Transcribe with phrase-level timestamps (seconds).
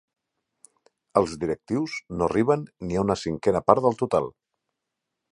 [1.19, 4.31] Els directius no arriben ni a una cinquena part del total.